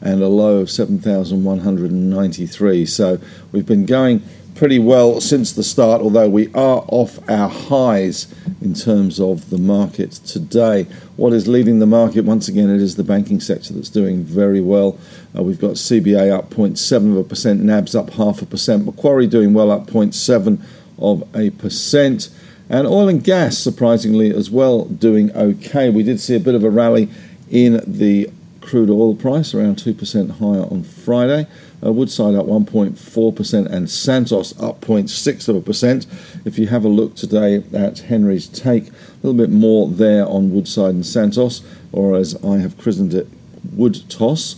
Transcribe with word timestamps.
and 0.00 0.22
a 0.22 0.28
low 0.28 0.56
of 0.58 0.70
7,193. 0.70 2.86
So 2.86 3.18
we've 3.50 3.66
been 3.66 3.84
going 3.84 4.22
pretty 4.62 4.78
well 4.78 5.20
since 5.20 5.50
the 5.50 5.62
start, 5.64 6.00
although 6.00 6.28
we 6.28 6.46
are 6.54 6.84
off 6.86 7.18
our 7.28 7.48
highs 7.48 8.32
in 8.60 8.72
terms 8.72 9.18
of 9.18 9.50
the 9.50 9.58
market 9.58 10.12
today. 10.12 10.84
What 11.16 11.32
is 11.32 11.48
leading 11.48 11.80
the 11.80 11.86
market? 11.86 12.24
Once 12.24 12.46
again, 12.46 12.70
it 12.70 12.80
is 12.80 12.94
the 12.94 13.02
banking 13.02 13.40
sector 13.40 13.74
that's 13.74 13.88
doing 13.88 14.22
very 14.22 14.60
well. 14.60 14.96
Uh, 15.36 15.42
we've 15.42 15.58
got 15.58 15.72
CBA 15.72 16.30
up 16.30 16.50
0.7 16.50 17.10
of 17.10 17.16
a 17.16 17.24
percent, 17.24 17.60
NABs 17.60 17.96
up 17.96 18.10
half 18.10 18.40
a 18.40 18.46
percent, 18.46 18.86
Macquarie 18.86 19.26
doing 19.26 19.52
well 19.52 19.68
up 19.68 19.88
0.7 19.88 20.62
of 20.96 21.28
a 21.34 21.50
percent. 21.50 22.28
And 22.70 22.86
oil 22.86 23.08
and 23.08 23.24
gas, 23.24 23.58
surprisingly, 23.58 24.32
as 24.32 24.48
well, 24.48 24.84
doing 24.84 25.32
okay. 25.32 25.90
We 25.90 26.04
did 26.04 26.20
see 26.20 26.36
a 26.36 26.40
bit 26.40 26.54
of 26.54 26.62
a 26.62 26.70
rally 26.70 27.08
in 27.50 27.82
the 27.84 28.30
crude 28.60 28.90
oil 28.90 29.16
price, 29.16 29.54
around 29.54 29.78
2% 29.78 30.38
higher 30.38 30.62
on 30.62 30.84
Friday. 30.84 31.48
Uh, 31.84 31.92
Woodside 31.92 32.34
up 32.34 32.46
1.4% 32.46 33.66
and 33.66 33.90
Santos 33.90 34.58
up 34.60 34.80
0.6 34.80 35.48
of 35.48 35.56
a 35.56 35.60
percent. 35.60 36.06
If 36.44 36.58
you 36.58 36.68
have 36.68 36.84
a 36.84 36.88
look 36.88 37.16
today 37.16 37.64
at 37.72 38.00
Henry's 38.00 38.46
take, 38.46 38.88
a 38.88 38.92
little 39.22 39.34
bit 39.34 39.50
more 39.50 39.88
there 39.88 40.26
on 40.26 40.52
Woodside 40.52 40.94
and 40.94 41.04
Santos, 41.04 41.62
or 41.90 42.16
as 42.16 42.42
I 42.44 42.58
have 42.58 42.78
christened 42.78 43.14
it, 43.14 43.26
Wood 43.72 44.08
Toss. 44.08 44.56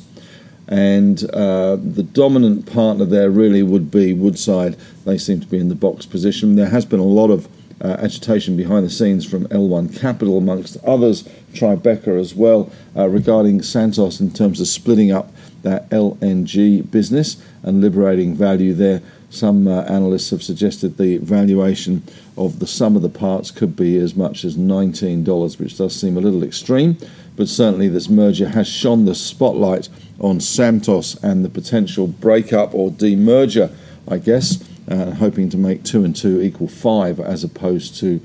And 0.67 1.23
uh, 1.31 1.77
the 1.77 2.03
dominant 2.03 2.71
partner 2.71 3.05
there 3.05 3.31
really 3.31 3.63
would 3.63 3.91
be 3.91 4.13
Woodside. 4.13 4.77
They 5.05 5.19
seem 5.19 5.41
to 5.41 5.47
be 5.47 5.59
in 5.59 5.69
the 5.69 5.75
box 5.75 6.07
position. 6.07 6.57
There 6.57 6.71
has 6.71 6.85
been 6.85 7.01
a 7.01 7.05
lot 7.05 7.31
of 7.31 7.49
uh, 7.81 7.97
agitation 7.99 8.57
behind 8.57 8.87
the 8.87 8.91
scenes 8.91 9.27
from 9.27 9.47
L1 9.49 9.99
Capital, 9.99 10.39
amongst 10.39 10.77
others, 10.85 11.29
Tribeca 11.53 12.19
as 12.19 12.35
well, 12.35 12.73
uh, 12.97 13.09
regarding 13.09 13.63
Santos 13.63 14.21
in 14.21 14.31
terms 14.31 14.61
of 14.61 14.67
splitting 14.69 15.13
up 15.13 15.31
that 15.65 15.91
LNG 15.91 16.89
business 16.91 17.43
and 17.63 17.81
liberating 17.81 18.35
value 18.35 18.73
there. 18.73 19.03
Some 19.31 19.67
uh, 19.67 19.83
analysts 19.83 20.31
have 20.31 20.45
suggested 20.45 20.97
the 20.97 21.19
valuation 21.19 22.05
of 22.39 22.61
the 22.61 22.69
sum 22.69 22.95
of 22.95 23.03
the 23.03 23.09
parts 23.09 23.51
could 23.51 23.75
be 23.75 23.99
as 23.99 24.15
much 24.15 24.45
as 24.45 24.57
$19, 24.57 25.59
which 25.59 25.77
does 25.77 25.99
seem 26.01 26.17
a 26.17 26.21
little 26.21 26.45
extreme. 26.45 26.97
But 27.37 27.49
certainly, 27.49 27.89
this 27.89 28.09
merger 28.09 28.51
has 28.51 28.69
shone 28.69 29.07
the 29.07 29.15
spotlight 29.15 29.89
on 30.21 30.39
Santos 30.39 31.17
and 31.25 31.45
the 31.45 31.49
potential 31.49 32.07
breakup 32.07 32.75
or 32.75 32.91
demerger, 32.91 33.75
I 34.07 34.19
guess, 34.19 34.63
uh, 34.89 35.13
hoping 35.13 35.49
to 35.51 35.57
make 35.57 35.83
two 35.83 36.05
and 36.05 36.15
two 36.15 36.41
equal 36.41 36.69
five 36.69 37.19
as 37.19 37.43
opposed 37.43 37.97
to 37.97 38.21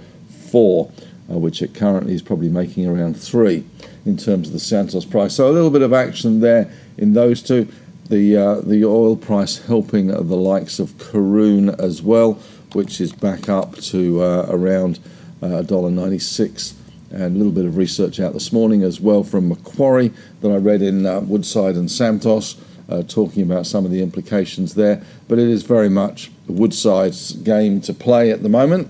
four, 0.51 0.91
uh, 1.29 1.37
which 1.37 1.61
it 1.61 1.73
currently 1.73 2.13
is 2.13 2.21
probably 2.21 2.49
making 2.49 2.87
around 2.87 3.19
three 3.19 3.65
in 4.05 4.17
terms 4.17 4.47
of 4.47 4.53
the 4.53 4.59
Santos 4.59 5.05
price. 5.05 5.35
So 5.35 5.49
a 5.49 5.53
little 5.53 5.69
bit 5.69 5.81
of 5.81 5.93
action 5.93 6.39
there 6.39 6.71
in 6.97 7.13
those 7.13 7.41
two. 7.41 7.67
The 8.09 8.35
uh, 8.35 8.61
the 8.61 8.83
oil 8.85 9.15
price 9.15 9.59
helping 9.59 10.07
the 10.07 10.21
likes 10.21 10.79
of 10.79 10.97
Karoon 10.97 11.79
as 11.79 12.01
well, 12.01 12.33
which 12.73 12.99
is 12.99 13.11
back 13.11 13.47
up 13.47 13.75
to 13.77 14.23
uh, 14.23 14.47
around 14.49 14.99
uh, 15.41 15.63
$1.96. 15.63 16.73
And 17.11 17.35
a 17.35 17.37
little 17.37 17.51
bit 17.51 17.65
of 17.65 17.77
research 17.77 18.19
out 18.19 18.33
this 18.33 18.51
morning 18.51 18.83
as 18.83 18.99
well 18.99 19.23
from 19.23 19.49
Macquarie 19.49 20.11
that 20.41 20.51
I 20.51 20.57
read 20.57 20.81
in 20.81 21.05
uh, 21.05 21.21
Woodside 21.21 21.75
and 21.75 21.89
Santos, 21.89 22.59
uh, 22.87 23.01
talking 23.03 23.41
about 23.43 23.65
some 23.65 23.83
of 23.83 23.91
the 23.91 24.01
implications 24.01 24.75
there. 24.75 25.03
But 25.27 25.39
it 25.39 25.47
is 25.47 25.63
very 25.63 25.89
much 25.89 26.31
Woodside's 26.47 27.33
game 27.33 27.81
to 27.81 27.93
play 27.93 28.31
at 28.31 28.43
the 28.43 28.49
moment. 28.49 28.89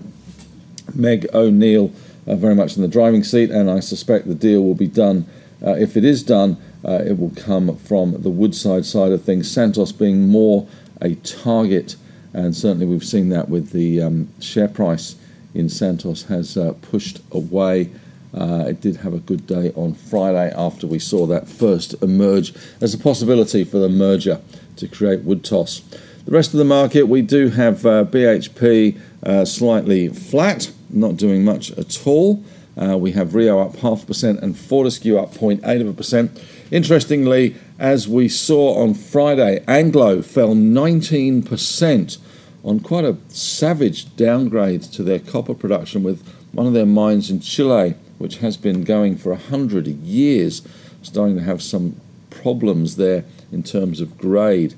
Meg 0.94 1.26
O'Neill 1.32 1.92
very 2.36 2.54
much 2.54 2.76
in 2.76 2.82
the 2.82 2.88
driving 2.88 3.24
seat, 3.24 3.50
and 3.50 3.70
I 3.70 3.80
suspect 3.80 4.28
the 4.28 4.34
deal 4.34 4.62
will 4.62 4.74
be 4.74 4.88
done. 4.88 5.26
Uh, 5.64 5.72
if 5.72 5.96
it 5.96 6.04
is 6.04 6.22
done, 6.22 6.56
uh, 6.84 7.02
it 7.04 7.18
will 7.18 7.32
come 7.36 7.76
from 7.76 8.22
the 8.22 8.30
Woodside 8.30 8.86
side 8.86 9.12
of 9.12 9.22
things. 9.22 9.50
Santos 9.50 9.92
being 9.92 10.28
more 10.28 10.66
a 11.00 11.14
target, 11.16 11.96
and 12.32 12.56
certainly 12.56 12.86
we've 12.86 13.04
seen 13.04 13.28
that 13.30 13.48
with 13.48 13.70
the 13.70 14.00
um, 14.00 14.28
share 14.40 14.68
price 14.68 15.16
in 15.54 15.68
Santos 15.68 16.24
has 16.24 16.56
uh, 16.56 16.74
pushed 16.82 17.20
away. 17.32 17.90
Uh, 18.32 18.66
it 18.68 18.80
did 18.80 18.96
have 18.98 19.12
a 19.12 19.18
good 19.18 19.46
day 19.46 19.72
on 19.74 19.92
Friday 19.94 20.52
after 20.56 20.86
we 20.86 20.98
saw 20.98 21.26
that 21.26 21.48
first 21.48 22.00
emerge 22.02 22.54
as 22.80 22.94
a 22.94 22.98
possibility 22.98 23.64
for 23.64 23.78
the 23.78 23.88
merger 23.88 24.40
to 24.76 24.86
create 24.86 25.24
Woodtoss. 25.24 25.82
The 26.24 26.30
rest 26.30 26.52
of 26.52 26.58
the 26.58 26.64
market, 26.64 27.04
we 27.04 27.22
do 27.22 27.48
have 27.48 27.84
uh, 27.84 28.04
BHP 28.04 28.98
uh, 29.24 29.44
slightly 29.44 30.08
flat, 30.08 30.70
not 30.92 31.16
doing 31.16 31.44
much 31.44 31.70
at 31.72 32.06
all. 32.06 32.44
Uh, 32.80 32.96
we 32.96 33.12
have 33.12 33.34
Rio 33.34 33.60
up 33.60 33.76
half 33.76 34.06
percent 34.06 34.40
and 34.40 34.56
Fortescue 34.56 35.18
up 35.18 35.34
0.8 35.34 35.80
of 35.80 35.88
a 35.88 35.92
percent. 35.92 36.42
Interestingly, 36.70 37.56
as 37.78 38.08
we 38.08 38.28
saw 38.28 38.82
on 38.82 38.94
Friday, 38.94 39.64
Anglo 39.66 40.22
fell 40.22 40.54
19% 40.54 42.18
on 42.62 42.80
quite 42.80 43.04
a 43.04 43.16
savage 43.28 44.14
downgrade 44.16 44.82
to 44.82 45.02
their 45.02 45.18
copper 45.18 45.54
production 45.54 46.02
with 46.02 46.26
one 46.52 46.66
of 46.66 46.72
their 46.72 46.86
mines 46.86 47.30
in 47.30 47.40
Chile, 47.40 47.94
which 48.18 48.38
has 48.38 48.56
been 48.56 48.84
going 48.84 49.16
for 49.16 49.30
100 49.30 49.86
years, 49.86 50.62
starting 51.02 51.36
to 51.36 51.42
have 51.42 51.62
some 51.62 52.00
problems 52.28 52.96
there 52.96 53.24
in 53.50 53.62
terms 53.62 54.00
of 54.00 54.16
grade 54.16 54.74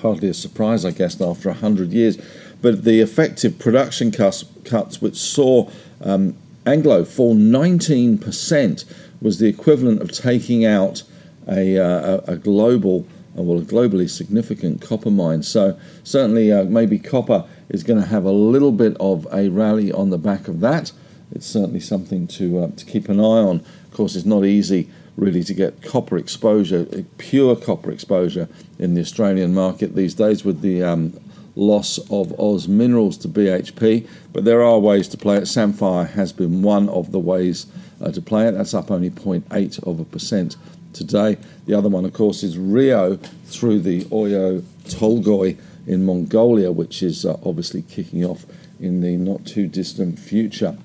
hardly 0.00 0.28
a 0.28 0.34
surprise, 0.34 0.84
I 0.84 0.90
guess, 0.90 1.20
after 1.20 1.48
100 1.50 1.92
years. 1.92 2.18
But 2.62 2.84
the 2.84 3.00
effective 3.00 3.58
production 3.58 4.10
cuts, 4.10 4.44
cuts 4.64 5.00
which 5.00 5.16
saw 5.16 5.70
um, 6.02 6.36
Anglo 6.66 7.04
fall 7.04 7.34
19%, 7.34 8.84
was 9.20 9.38
the 9.38 9.48
equivalent 9.48 10.00
of 10.02 10.12
taking 10.12 10.64
out 10.64 11.02
a, 11.48 11.78
uh, 11.78 12.20
a, 12.26 12.36
global, 12.36 13.06
uh, 13.38 13.42
well, 13.42 13.58
a 13.58 13.62
globally 13.62 14.08
significant 14.08 14.80
copper 14.80 15.10
mine. 15.10 15.42
So 15.42 15.78
certainly, 16.04 16.52
uh, 16.52 16.64
maybe 16.64 16.98
copper 16.98 17.46
is 17.68 17.82
going 17.82 18.00
to 18.00 18.06
have 18.06 18.24
a 18.24 18.32
little 18.32 18.72
bit 18.72 18.96
of 19.00 19.26
a 19.32 19.48
rally 19.48 19.92
on 19.92 20.10
the 20.10 20.18
back 20.18 20.48
of 20.48 20.60
that. 20.60 20.92
It's 21.32 21.46
certainly 21.46 21.80
something 21.80 22.26
to 22.28 22.58
uh, 22.58 22.70
to 22.72 22.84
keep 22.84 23.08
an 23.08 23.20
eye 23.20 23.22
on. 23.22 23.60
Of 23.60 23.92
course, 23.92 24.16
it's 24.16 24.26
not 24.26 24.44
easy 24.44 24.90
really 25.16 25.44
to 25.44 25.54
get 25.54 25.82
copper 25.82 26.16
exposure, 26.16 26.86
pure 27.18 27.54
copper 27.54 27.90
exposure 27.90 28.48
in 28.78 28.94
the 28.94 29.00
Australian 29.00 29.54
market 29.54 29.94
these 29.94 30.14
days 30.14 30.44
with 30.44 30.62
the 30.62 30.82
um, 30.82 31.12
loss 31.54 31.98
of 32.10 32.38
Oz 32.38 32.68
Minerals 32.68 33.16
to 33.18 33.28
BHP. 33.28 34.08
But 34.32 34.44
there 34.44 34.62
are 34.62 34.78
ways 34.78 35.08
to 35.08 35.16
play 35.16 35.36
it. 35.36 35.44
Sandfire 35.44 36.10
has 36.10 36.32
been 36.32 36.62
one 36.62 36.88
of 36.88 37.12
the 37.12 37.18
ways 37.18 37.66
uh, 38.00 38.10
to 38.12 38.22
play 38.22 38.48
it. 38.48 38.52
That's 38.52 38.74
up 38.74 38.90
only 38.90 39.10
0.8 39.10 39.86
of 39.86 40.00
a 40.00 40.04
percent 40.04 40.56
today. 40.92 41.36
The 41.66 41.74
other 41.74 41.88
one, 41.88 42.04
of 42.04 42.12
course, 42.12 42.42
is 42.42 42.58
Rio 42.58 43.16
through 43.46 43.80
the 43.80 44.04
Oyu 44.06 44.62
Tolgoi 44.84 45.58
in 45.86 46.04
Mongolia, 46.04 46.72
which 46.72 47.02
is 47.02 47.24
uh, 47.24 47.36
obviously 47.44 47.82
kicking 47.82 48.24
off 48.24 48.44
in 48.78 49.00
the 49.02 49.16
not 49.16 49.44
too 49.44 49.66
distant 49.66 50.18
future. 50.18 50.76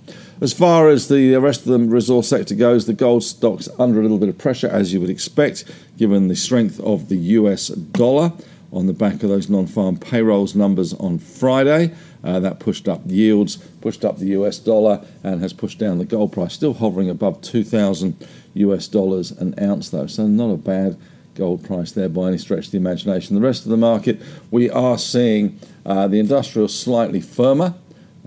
As 0.42 0.52
far 0.52 0.90
as 0.90 1.08
the 1.08 1.36
rest 1.38 1.62
of 1.62 1.68
the 1.68 1.80
resource 1.80 2.28
sector 2.28 2.56
goes, 2.56 2.86
the 2.86 2.94
gold 2.94 3.24
stock's 3.24 3.70
under 3.80 4.00
a 4.00 4.02
little 4.02 4.18
bit 4.18 4.30
of 4.30 4.38
pressure, 4.38 4.68
as 4.68 4.94
you 4.94 5.00
would 5.00 5.10
expect, 5.10 5.64
given 5.98 6.28
the 6.28 6.36
strength 6.36 6.80
of 6.82 7.08
the 7.08 7.16
US 7.16 7.70
dollar 7.70 8.34
on 8.76 8.88
the 8.88 8.94
back 8.94 9.24
of 9.24 9.30
those 9.30 9.50
non 9.50 9.68
farm 9.68 9.98
payrolls 9.98 10.56
numbers 10.56 10.94
on 10.94 11.18
Friday. 11.20 11.94
Uh, 12.24 12.40
that 12.40 12.60
pushed 12.60 12.88
up 12.88 13.02
yields, 13.06 13.58
pushed 13.82 14.04
up 14.04 14.18
the 14.18 14.28
US 14.30 14.58
dollar, 14.58 15.06
and 15.24 15.42
has 15.42 15.54
pushed 15.54 15.78
down 15.80 16.00
the 16.00 16.06
gold 16.06 16.32
price. 16.34 16.54
Still 16.54 16.74
hovering 16.74 17.10
above 17.10 17.42
2,000 17.42 18.28
US 18.56 18.88
dollars 18.88 19.32
an 19.32 19.54
ounce, 19.62 19.90
though, 19.90 20.08
so 20.08 20.26
not 20.28 20.52
a 20.52 20.58
bad 20.58 20.98
gold 21.36 21.64
price 21.64 21.92
there 21.92 22.10
by 22.10 22.30
any 22.30 22.38
stretch 22.38 22.66
of 22.68 22.72
the 22.72 22.78
imagination. 22.78 23.36
The 23.36 23.42
rest 23.42 23.66
of 23.66 23.70
the 23.70 23.78
market, 23.78 24.22
we 24.50 24.70
are 24.70 24.98
seeing 24.98 25.60
uh, 25.86 26.08
the 26.08 26.20
industrial 26.20 26.68
slightly 26.68 27.22
firmer. 27.22 27.76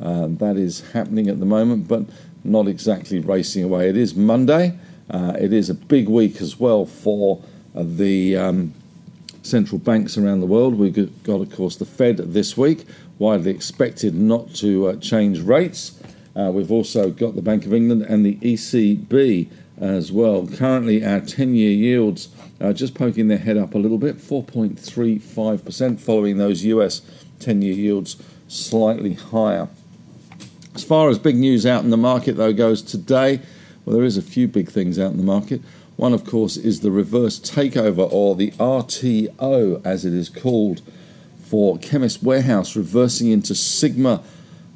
Uh, 0.01 0.29
that 0.29 0.57
is 0.57 0.93
happening 0.93 1.29
at 1.29 1.41
the 1.41 1.47
moment, 1.47 1.89
but 1.89 2.05
not 2.45 2.69
exactly 2.69 3.19
racing 3.19 3.65
away. 3.65 3.89
It 3.89 3.97
is 3.97 4.15
Monday, 4.15 4.79
Uh, 5.11 5.35
it 5.41 5.53
is 5.53 5.71
a 5.71 5.75
big 5.75 6.09
week 6.09 6.41
as 6.43 6.61
well 6.61 6.85
for 6.85 7.43
the 7.75 8.37
um, 8.37 8.75
central 9.49 9.79
banks 9.79 10.17
around 10.19 10.41
the 10.41 10.47
world. 10.47 10.75
We've 10.77 10.95
got, 11.23 11.41
of 11.41 11.53
course, 11.53 11.77
the 11.77 11.85
Fed 11.85 12.19
this 12.19 12.57
week, 12.57 12.85
widely 13.19 13.51
expected 13.51 14.15
not 14.15 14.55
to 14.57 14.89
uh, 14.89 14.97
change 14.97 15.41
rates. 15.41 16.01
Uh, 16.37 16.51
we've 16.53 16.71
also 16.71 17.11
got 17.11 17.35
the 17.35 17.43
Bank 17.43 17.67
of 17.67 17.75
England 17.75 18.03
and 18.03 18.25
the 18.25 18.37
ECB 18.37 19.49
as 19.81 20.13
well. 20.13 20.47
Currently, 20.47 21.05
our 21.05 21.21
10 21.21 21.55
year 21.55 21.71
yields 21.71 22.29
are 22.61 22.73
just 22.73 22.95
poking 22.95 23.29
their 23.29 23.39
head 23.39 23.57
up 23.57 23.75
a 23.75 23.79
little 23.79 23.99
bit, 23.99 24.19
4.35%, 24.19 26.01
following 26.01 26.39
those 26.39 26.65
US 26.65 27.03
10 27.41 27.63
year 27.63 27.75
yields 27.75 28.17
slightly 28.49 29.15
higher. 29.15 29.69
As 30.75 30.85
far 30.85 31.09
as 31.09 31.19
big 31.19 31.37
news 31.37 31.67
out 31.67 31.83
in 31.83 31.91
the 31.91 31.97
market, 31.97 32.37
though, 32.37 32.53
goes 32.53 32.83
today, 32.83 33.41
well, 33.85 33.97
there 33.97 34.05
is 34.05 34.17
a 34.17 34.23
few 34.23 34.47
big 34.47 34.71
things 34.71 34.99
out 34.99 35.11
in 35.11 35.17
the 35.17 35.25
market. 35.25 35.61
One, 35.99 36.15
of 36.15 36.25
course, 36.25 36.57
is 36.57 36.79
the 36.79 36.93
reverse 36.93 37.41
takeover, 37.41 38.09
or 38.13 38.37
the 38.37 38.53
RTO 38.53 39.85
as 39.85 40.05
it 40.05 40.13
is 40.13 40.29
called, 40.29 40.81
for 41.43 41.77
Chemist 41.77 42.23
Warehouse 42.23 42.77
reversing 42.77 43.33
into 43.33 43.53
Sigma 43.57 44.23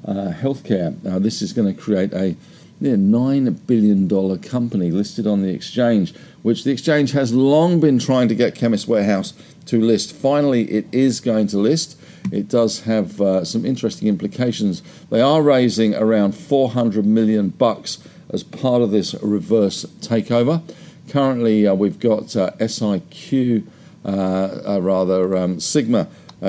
uh, 0.05 0.33
Healthcare. 0.35 1.01
Now, 1.05 1.21
this 1.21 1.41
is 1.41 1.53
going 1.53 1.73
to 1.73 1.81
create 1.81 2.13
a 2.13 2.35
near 2.81 2.97
$9 2.97 3.67
billion 3.69 4.39
company 4.41 4.91
listed 4.91 5.29
on 5.29 5.43
the 5.43 5.51
exchange, 5.51 6.13
which 6.43 6.65
the 6.65 6.73
exchange 6.73 7.13
has 7.13 7.33
long 7.33 7.79
been 7.79 8.01
trying 8.01 8.27
to 8.27 8.35
get 8.35 8.57
Chemist 8.57 8.89
Warehouse 8.89 9.33
to 9.67 9.81
list. 9.81 10.13
Finally, 10.13 10.65
it 10.73 10.87
is 10.91 11.21
going 11.21 11.47
to 11.47 11.57
list. 11.57 12.01
It 12.33 12.49
does 12.49 12.81
have 12.81 13.21
uh, 13.21 13.45
some 13.45 13.65
interesting 13.65 14.09
implications. 14.09 14.83
They 15.09 15.21
are 15.21 15.41
raising 15.41 15.95
around 15.95 16.33
400 16.33 17.07
million 17.07 17.51
bucks 17.51 17.99
as 18.31 18.43
part 18.43 18.83
of 18.83 18.91
this 18.91 19.15
reverse 19.23 19.85
takeover. 20.01 20.63
Currently, 21.09 21.67
uh, 21.67 21.75
we've 21.75 21.99
got 21.99 22.35
uh, 22.37 22.53
SIQ, 22.59 23.67
uh, 24.05 24.79
rather 24.81 25.37
um, 25.37 25.61
Sigma, 25.61 26.09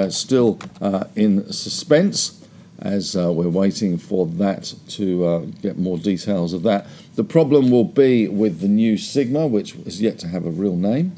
still 0.09 0.59
in 1.15 1.51
suspense 1.51 2.43
as 2.83 3.15
uh, 3.15 3.31
we're 3.31 3.49
waiting 3.49 3.97
for 3.97 4.25
that 4.25 4.73
to 4.89 5.25
uh, 5.25 5.39
get 5.61 5.77
more 5.77 5.97
details 5.97 6.53
of 6.53 6.63
that. 6.63 6.85
The 7.15 7.23
problem 7.23 7.71
will 7.71 7.85
be 7.85 8.27
with 8.27 8.59
the 8.59 8.67
new 8.67 8.97
Sigma, 8.97 9.47
which 9.47 9.75
is 9.75 10.01
yet 10.01 10.19
to 10.19 10.27
have 10.27 10.45
a 10.45 10.49
real 10.49 10.75
name, 10.75 11.15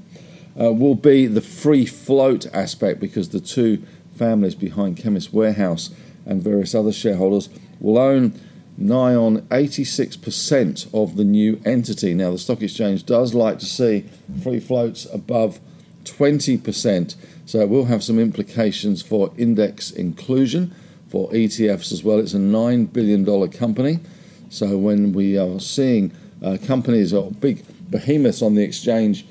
uh, 0.59 0.71
will 0.71 0.95
be 0.95 1.25
the 1.25 1.41
free 1.41 1.85
float 1.85 2.45
aspect 2.53 2.99
because 2.99 3.29
the 3.29 3.39
two 3.39 3.81
families 4.15 4.55
behind 4.55 4.97
Chemist 4.97 5.33
Warehouse 5.33 5.89
and 6.25 6.41
various 6.41 6.75
other 6.75 6.93
shareholders 6.93 7.49
will 7.79 7.97
own 7.97 8.39
nigh 8.77 9.15
on 9.15 9.41
86% 9.43 10.93
of 10.93 11.15
the 11.15 11.23
new 11.23 11.61
entity. 11.65 12.13
Now, 12.13 12.31
the 12.31 12.37
stock 12.37 12.61
exchange 12.61 13.05
does 13.05 13.33
like 13.33 13.59
to 13.59 13.65
see 13.65 14.05
free 14.43 14.59
floats 14.59 15.05
above 15.13 15.59
20%, 16.03 17.15
so 17.45 17.59
it 17.59 17.69
will 17.69 17.85
have 17.85 18.03
some 18.03 18.19
implications 18.19 19.01
for 19.01 19.33
index 19.37 19.91
inclusion 19.91 20.75
for 21.07 21.29
ETFs 21.31 21.91
as 21.91 22.03
well. 22.03 22.19
It's 22.19 22.33
a 22.33 22.37
$9 22.37 22.91
billion 22.91 23.49
company. 23.51 23.99
So 24.49 24.77
when 24.77 25.13
we 25.13 25.37
are 25.37 25.59
seeing 25.59 26.11
uh, 26.43 26.57
companies 26.65 27.13
or 27.13 27.31
big 27.31 27.65
behemoths 27.89 28.41
on 28.41 28.55
the 28.55 28.63
exchange 28.63 29.25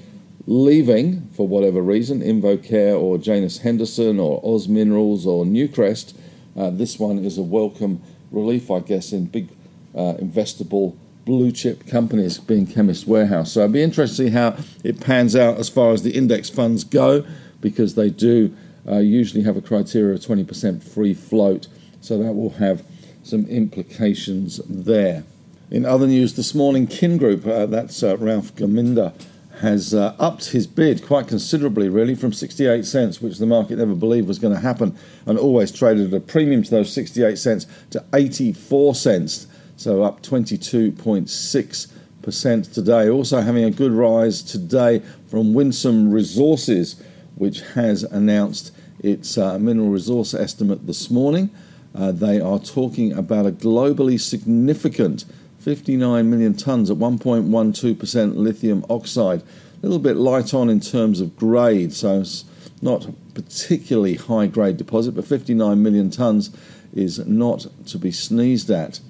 leaving 0.46 1.28
for 1.34 1.46
whatever 1.48 1.80
reason, 1.80 2.20
InvoCare 2.20 3.00
or 3.00 3.18
Janus 3.18 3.58
Henderson 3.58 4.18
or 4.18 4.40
Oz 4.44 4.68
Minerals 4.68 5.26
or 5.26 5.44
Newcrest, 5.44 6.14
uh, 6.56 6.70
this 6.70 6.98
one 6.98 7.18
is 7.18 7.38
a 7.38 7.42
welcome 7.42 8.02
relief, 8.34 8.70
I 8.70 8.80
guess, 8.80 9.12
in 9.12 9.26
big 9.26 9.48
uh, 9.94 10.14
investable 10.14 10.96
blue 11.24 11.52
chip 11.52 11.86
companies 11.86 12.38
being 12.38 12.66
Chemist 12.66 13.06
Warehouse. 13.06 13.52
So 13.52 13.64
I'd 13.64 13.72
be 13.72 13.82
interested 13.82 14.24
to 14.24 14.28
see 14.28 14.34
how 14.34 14.56
it 14.82 15.00
pans 15.00 15.34
out 15.34 15.58
as 15.58 15.68
far 15.68 15.92
as 15.92 16.02
the 16.02 16.10
index 16.10 16.50
funds 16.50 16.84
go 16.84 17.24
because 17.60 17.94
they 17.94 18.10
do 18.10 18.54
uh, 18.86 18.98
usually 18.98 19.42
have 19.44 19.56
a 19.56 19.62
criteria 19.62 20.14
of 20.14 20.20
20% 20.20 20.82
free 20.82 21.14
float, 21.14 21.68
so 22.00 22.18
that 22.18 22.32
will 22.32 22.50
have 22.50 22.84
some 23.22 23.46
implications 23.46 24.60
there. 24.68 25.24
In 25.70 25.86
other 25.86 26.06
news 26.06 26.34
this 26.34 26.54
morning, 26.54 26.86
Kin 26.86 27.16
Group, 27.16 27.46
uh, 27.46 27.64
that's 27.64 28.02
uh, 28.02 28.18
Ralph 28.18 28.54
Gaminder, 28.54 29.14
has 29.60 29.94
uh, 29.94 30.14
upped 30.18 30.50
his 30.50 30.66
bid 30.66 31.06
quite 31.06 31.28
considerably, 31.28 31.88
really, 31.88 32.14
from 32.14 32.32
68 32.32 32.84
cents, 32.84 33.20
which 33.20 33.38
the 33.38 33.46
market 33.46 33.78
never 33.78 33.94
believed 33.94 34.28
was 34.28 34.38
going 34.38 34.54
to 34.54 34.60
happen, 34.60 34.96
and 35.26 35.38
always 35.38 35.70
traded 35.70 36.12
at 36.12 36.16
a 36.16 36.20
premium 36.20 36.62
to 36.62 36.70
those 36.70 36.92
68 36.92 37.38
cents, 37.38 37.66
to 37.90 38.04
84 38.12 38.94
cents, 38.94 39.46
so 39.76 40.02
up 40.02 40.22
22.6% 40.22 42.72
today. 42.72 43.08
Also 43.08 43.40
having 43.40 43.64
a 43.64 43.70
good 43.70 43.92
rise 43.92 44.42
today 44.42 45.00
from 45.28 45.54
Winsome 45.54 46.10
Resources 46.10 47.02
which 47.36 47.60
has 47.74 48.02
announced 48.04 48.72
its 49.00 49.36
uh, 49.36 49.58
mineral 49.58 49.90
resource 49.90 50.34
estimate 50.34 50.86
this 50.86 51.10
morning. 51.10 51.50
Uh, 51.94 52.12
they 52.12 52.40
are 52.40 52.58
talking 52.58 53.12
about 53.12 53.46
a 53.46 53.50
globally 53.50 54.20
significant 54.20 55.24
59 55.64 56.28
million 56.28 56.52
tonnes 56.52 56.90
at 56.90 56.98
1.12% 56.98 58.36
lithium 58.36 58.84
oxide. 58.90 59.40
A 59.40 59.82
little 59.82 59.98
bit 59.98 60.16
light 60.16 60.52
on 60.52 60.68
in 60.68 60.78
terms 60.78 61.22
of 61.22 61.36
grade, 61.36 61.94
so 61.94 62.20
it's 62.20 62.44
not 62.82 63.06
particularly 63.32 64.16
high 64.16 64.46
grade 64.46 64.76
deposit, 64.76 65.12
but 65.12 65.24
59 65.24 65.82
million 65.82 66.10
tonnes 66.10 66.54
is 66.92 67.26
not 67.26 67.66
to 67.86 67.98
be 67.98 68.12
sneezed 68.12 68.70
at. 68.70 69.00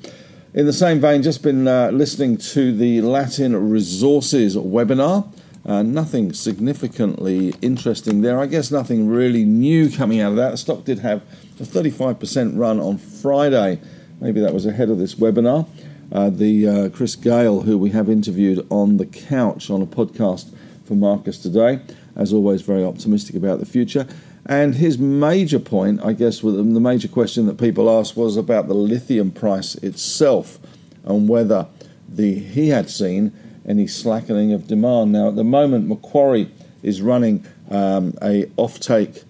In 0.55 0.67
the 0.67 0.73
same 0.73 1.01
vein, 1.01 1.25
just 1.25 1.43
been 1.43 1.67
uh, 1.67 1.91
listening 1.91 2.37
to 2.37 2.73
the 2.73 3.01
Latin 3.01 3.71
Resources 3.71 4.57
webinar. 4.57 5.27
Uh, 5.67 5.83
nothing 5.83 6.33
significantly 6.33 7.53
interesting 7.63 8.21
there. 8.21 8.39
I 8.39 8.47
guess 8.47 8.71
nothing 8.71 9.09
really 9.09 9.45
new 9.45 9.91
coming 9.91 10.21
out 10.21 10.31
of 10.31 10.37
that. 10.37 10.53
The 10.53 10.59
stock 10.59 10.85
did 10.85 11.01
have 11.01 11.23
a 11.59 11.65
35% 11.65 12.57
run 12.57 12.79
on 12.79 12.99
Friday. 12.99 13.81
Maybe 14.21 14.41
that 14.41 14.55
was 14.55 14.67
ahead 14.67 14.89
of 14.89 14.99
this 14.99 15.17
webinar. 15.17 15.67
Uh, 16.15 16.31
the 16.31 16.69
uh, 16.69 16.89
Chris 16.91 17.17
Gale, 17.17 17.63
who 17.63 17.77
we 17.77 17.91
have 17.91 18.09
interviewed 18.09 18.65
on 18.71 18.99
the 18.99 19.07
couch 19.07 19.69
on 19.69 19.83
a 19.83 19.87
podcast 19.87 20.55
for 20.85 20.95
Marcus 20.95 21.39
today, 21.39 21.81
as 22.15 22.33
always, 22.33 22.63
very 22.63 22.85
optimistic 22.85 23.35
about 23.35 23.59
the 23.59 23.67
future. 23.67 24.07
And 24.47 24.77
his 24.77 24.97
major 24.97 25.59
point, 25.59 26.05
I 26.05 26.13
guess, 26.13 26.41
the 26.41 26.63
major 26.63 27.09
question 27.09 27.47
that 27.47 27.59
people 27.59 27.91
asked 27.91 28.17
was 28.17 28.37
about 28.37 28.69
the 28.69 28.75
lithium 28.75 29.33
price 29.33 29.75
itself 29.77 30.61
and 31.05 31.29
whether 31.29 31.67
the 32.09 32.35
he 32.35 32.69
had 32.69 32.89
seen 32.89 33.33
any 33.67 33.89
slackening 33.89 34.53
of 34.53 34.69
demand. 34.69 35.11
Now, 35.11 35.29
at 35.29 35.37
the 35.37 35.43
moment, 35.43 35.89
Macquarie 35.89 36.49
is 36.85 37.03
running 37.03 37.45
um, 37.71 38.15
a 38.23 38.45
offtake, 38.57 39.25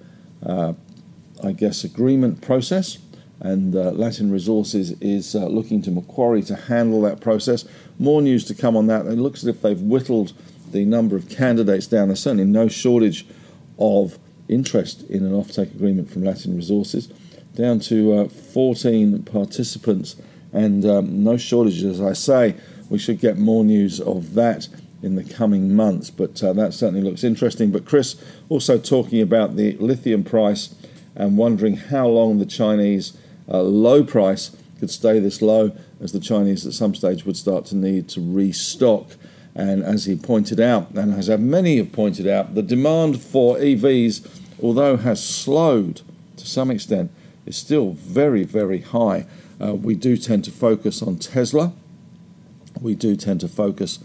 uh, 0.45 0.75
I 1.43 1.53
guess, 1.53 1.83
agreement 1.83 2.43
process, 2.43 2.99
and 3.45 3.77
uh, 3.77 3.91
Latin 3.91 4.33
Resources 4.33 4.93
is 5.03 5.35
uh, 5.35 5.47
looking 5.47 5.83
to 5.83 5.91
Macquarie 5.91 6.43
to 6.45 6.57
handle 6.57 7.03
that 7.03 7.21
process. 7.21 7.67
More 7.99 8.23
news 8.23 8.47
to 8.47 8.55
come 8.55 8.75
on 8.75 8.87
that. 8.87 9.05
It 9.07 9.19
looks 9.19 9.43
as 9.43 9.49
if 9.49 9.61
they've 9.61 9.81
whittled 9.81 10.33
the 10.73 10.87
number 10.87 11.15
of 11.15 11.29
candidates 11.29 11.87
down. 11.87 12.09
There's 12.09 12.21
certainly 12.21 12.47
no 12.47 12.69
shortage 12.69 13.27
of 13.79 14.19
interest 14.49 15.03
in 15.11 15.27
an 15.27 15.33
offtake 15.33 15.75
agreement 15.75 16.11
from 16.11 16.25
Latin 16.25 16.57
Resources, 16.57 17.09
down 17.55 17.81
to 17.81 18.15
uh, 18.15 18.29
14 18.29 19.25
participants, 19.25 20.17
and 20.51 20.87
um, 20.87 21.23
no 21.23 21.37
shortage, 21.37 21.83
as 21.83 22.01
I 22.01 22.15
say 22.15 22.57
we 22.89 22.99
should 22.99 23.21
get 23.21 23.37
more 23.37 23.63
news 23.63 24.01
of 24.01 24.35
that 24.35 24.69
in 25.03 25.17
the 25.17 25.25
coming 25.25 25.77
months. 25.77 26.09
But 26.09 26.43
uh, 26.43 26.55
that 26.55 26.73
certainly 26.73 27.03
looks 27.03 27.25
interesting. 27.25 27.71
But 27.71 27.85
Chris 27.85 28.17
also 28.49 28.79
talking 28.79 29.21
about 29.21 29.57
the 29.57 29.77
lithium 29.77 30.25
price 30.25 30.75
and 31.15 31.37
wondering 31.37 31.77
how 31.77 32.09
long 32.09 32.39
the 32.39 32.47
Chinese 32.47 33.17
uh, 33.49 33.63
low 33.63 34.05
price 34.05 34.57
could 34.79 34.91
stay 34.91 35.19
this 35.19 35.41
low, 35.41 35.77
as 36.01 36.13
the 36.13 36.21
Chinese 36.21 36.67
at 36.67 36.73
some 36.73 36.95
stage 36.95 37.25
would 37.25 37.37
start 37.37 37.65
to 37.67 37.77
need 37.77 38.09
to 38.11 38.21
restock. 38.21 39.13
And 39.55 39.85
as 39.85 40.07
he 40.07 40.17
pointed 40.17 40.59
out, 40.59 40.91
and 40.91 41.15
as 41.15 41.29
many 41.29 41.77
have 41.77 41.93
pointed 41.93 42.27
out, 42.27 42.55
the 42.55 42.63
demand 42.63 43.23
for 43.23 43.57
EVs, 43.57 44.27
although 44.63 44.97
has 44.97 45.25
slowed 45.25 46.03
to 46.37 46.47
some 46.47 46.71
extent, 46.71 47.13
is 47.47 47.57
still 47.57 47.93
very, 47.93 48.43
very 48.43 48.81
high. 48.81 49.27
Uh, 49.61 49.75
we 49.75 49.95
do 49.95 50.17
tend 50.17 50.45
to 50.45 50.51
focus 50.51 51.03
on 51.03 51.19
Tesla 51.19 51.73
we 52.81 52.95
do 52.95 53.17
tend 53.17 53.41
to 53.41 53.49
focus, 53.49 53.99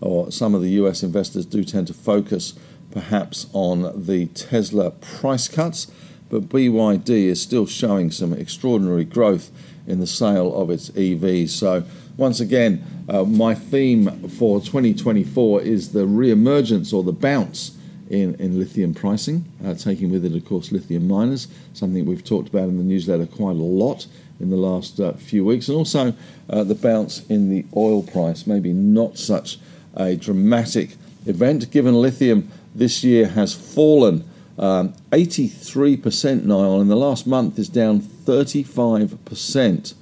or 0.00 0.30
some 0.30 0.54
of 0.54 0.62
the 0.62 0.70
US 0.70 1.02
investors 1.02 1.46
do 1.46 1.64
tend 1.64 1.86
to 1.88 1.94
focus 1.94 2.54
perhaps 2.90 3.46
on 3.52 4.06
the 4.06 4.26
Tesla 4.26 4.90
price 4.90 5.48
cuts, 5.48 5.90
but 6.28 6.48
BYD 6.48 7.08
is 7.08 7.40
still 7.40 7.66
showing 7.66 8.10
some 8.10 8.32
extraordinary 8.32 9.04
growth 9.04 9.50
in 9.86 10.00
the 10.00 10.06
sale 10.06 10.54
of 10.54 10.70
its 10.70 10.90
EVs. 10.90 11.50
So, 11.50 11.84
once 12.16 12.40
again, 12.40 12.84
uh, 13.08 13.24
my 13.24 13.54
theme 13.54 14.28
for 14.30 14.60
2024 14.60 15.62
is 15.62 15.92
the 15.92 16.06
re-emergence 16.06 16.92
or 16.92 17.02
the 17.02 17.12
bounce 17.12 17.76
in, 18.08 18.34
in 18.36 18.58
lithium 18.58 18.94
pricing, 18.94 19.44
uh, 19.64 19.74
taking 19.74 20.10
with 20.10 20.24
it, 20.24 20.34
of 20.34 20.44
course, 20.44 20.72
lithium 20.72 21.06
miners, 21.06 21.48
something 21.74 22.04
we've 22.06 22.24
talked 22.24 22.48
about 22.48 22.68
in 22.68 22.78
the 22.78 22.84
newsletter 22.84 23.26
quite 23.26 23.56
a 23.56 23.60
lot 23.60 24.06
in 24.40 24.50
the 24.50 24.56
last 24.56 25.00
uh, 25.00 25.12
few 25.14 25.44
weeks, 25.44 25.68
and 25.68 25.76
also 25.76 26.14
uh, 26.50 26.64
the 26.64 26.74
bounce 26.74 27.24
in 27.26 27.50
the 27.50 27.64
oil 27.76 28.02
price, 28.02 28.46
maybe 28.46 28.72
not 28.72 29.18
such 29.18 29.58
a 29.96 30.14
dramatic 30.16 30.96
event, 31.26 31.70
given 31.70 31.94
lithium 31.94 32.50
this 32.74 33.02
year 33.02 33.28
has 33.28 33.54
fallen 33.54 34.24
um, 34.58 34.94
83% 35.12 36.44
now, 36.44 36.80
in 36.80 36.88
the 36.88 36.96
last 36.96 37.26
month 37.26 37.58
is 37.58 37.68
down 37.68 38.00
35%. 38.00 39.94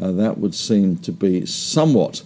Uh, 0.00 0.12
that 0.12 0.38
would 0.38 0.54
seem 0.54 0.98
to 0.98 1.12
be 1.12 1.46
somewhat 1.46 2.22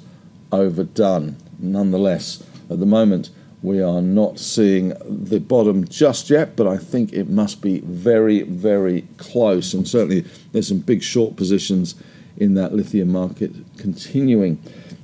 overdone. 0.50 1.36
Nonetheless, 1.58 2.42
at 2.70 2.80
the 2.80 2.86
moment, 2.86 3.30
we 3.62 3.82
are 3.82 4.00
not 4.00 4.38
seeing 4.38 4.92
the 5.04 5.40
bottom 5.40 5.86
just 5.86 6.30
yet, 6.30 6.56
but 6.56 6.66
I 6.66 6.76
think 6.76 7.12
it 7.12 7.28
must 7.28 7.60
be 7.60 7.80
very, 7.80 8.42
very 8.42 9.06
close. 9.16 9.74
And 9.74 9.86
certainly, 9.86 10.24
there's 10.52 10.68
some 10.68 10.78
big 10.78 11.02
short 11.02 11.36
positions 11.36 11.94
in 12.36 12.54
that 12.54 12.72
lithium 12.72 13.10
market 13.10 13.52
continuing. 13.76 14.62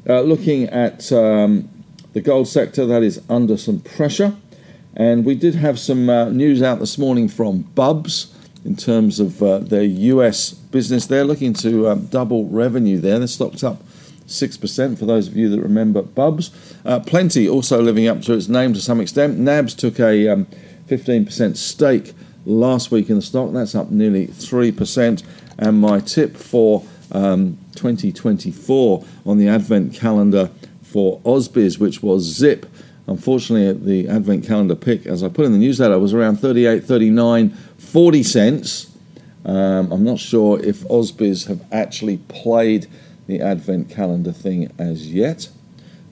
Uh, 0.08 0.20
looking 0.20 0.68
at 0.68 1.10
um, 1.12 1.68
the 2.12 2.20
gold 2.20 2.46
sector, 2.46 2.86
that 2.86 3.02
is 3.02 3.20
under 3.28 3.56
some 3.56 3.80
pressure. 3.80 4.36
And 4.96 5.24
we 5.24 5.34
did 5.34 5.56
have 5.56 5.78
some 5.78 6.08
uh, 6.08 6.28
news 6.28 6.62
out 6.62 6.78
this 6.78 6.98
morning 6.98 7.28
from 7.28 7.62
Bubs 7.74 8.32
in 8.64 8.76
terms 8.76 9.18
of 9.18 9.42
uh, 9.42 9.58
their 9.58 9.82
US 9.82 10.52
business. 10.52 11.06
They're 11.06 11.24
looking 11.24 11.52
to 11.54 11.88
um, 11.88 12.06
double 12.06 12.48
revenue 12.48 13.00
there. 13.00 13.18
They're 13.18 13.26
stocked 13.26 13.64
up 13.64 13.82
6% 14.26 14.98
for 14.98 15.04
those 15.04 15.28
of 15.28 15.36
you 15.36 15.48
that 15.50 15.60
remember 15.60 16.02
Bubs. 16.02 16.50
Uh, 16.84 17.00
Plenti 17.00 17.50
also 17.50 17.82
living 17.82 18.06
up 18.06 18.22
to 18.22 18.34
its 18.34 18.48
name 18.48 18.72
to 18.72 18.80
some 18.80 19.00
extent. 19.00 19.38
NABS 19.38 19.74
took 19.74 19.98
a 19.98 20.28
um, 20.28 20.46
15% 20.86 21.56
stake 21.56 22.14
last 22.46 22.90
week 22.90 23.10
in 23.10 23.16
the 23.16 23.22
stock. 23.22 23.52
That's 23.52 23.74
up 23.74 23.90
nearly 23.90 24.28
3%. 24.28 25.22
And 25.58 25.80
my 25.80 26.00
tip 26.00 26.36
for 26.36 26.84
um, 27.10 27.58
2024 27.74 29.04
on 29.26 29.38
the 29.38 29.48
advent 29.48 29.92
calendar 29.92 30.50
for 30.82 31.20
Ausbiz, 31.20 31.78
which 31.78 32.02
was 32.02 32.22
Zip 32.22 32.66
Unfortunately, 33.06 33.72
the 33.72 34.08
Advent 34.08 34.46
calendar 34.46 34.74
pick, 34.74 35.06
as 35.06 35.22
I 35.22 35.28
put 35.28 35.44
in 35.44 35.52
the 35.52 35.58
newsletter, 35.58 35.98
was 35.98 36.14
around 36.14 36.36
38, 36.36 36.84
39, 36.84 37.50
40 37.50 38.22
cents. 38.22 38.96
Um, 39.44 39.92
I'm 39.92 40.04
not 40.04 40.18
sure 40.18 40.58
if 40.64 40.80
Ausbiz 40.84 41.46
have 41.48 41.62
actually 41.70 42.16
played 42.28 42.86
the 43.26 43.40
Advent 43.40 43.90
calendar 43.90 44.32
thing 44.32 44.72
as 44.78 45.12
yet. 45.12 45.50